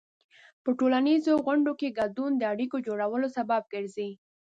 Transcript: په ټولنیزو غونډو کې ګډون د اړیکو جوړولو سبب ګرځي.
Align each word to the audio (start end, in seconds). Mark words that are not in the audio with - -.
په 0.63 0.69
ټولنیزو 0.79 1.33
غونډو 1.45 1.71
کې 1.79 1.95
ګډون 1.99 2.31
د 2.37 2.43
اړیکو 2.53 2.77
جوړولو 2.87 3.27
سبب 3.37 3.61
ګرځي. 3.73 4.09